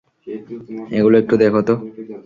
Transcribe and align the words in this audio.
এগুলা 0.97 1.17
একটু 1.19 1.35
দেখো 1.43 1.61
তো। 1.67 1.73